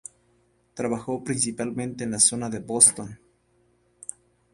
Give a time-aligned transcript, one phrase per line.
[0.73, 3.19] Trabajó principalmente en la zona de Boston.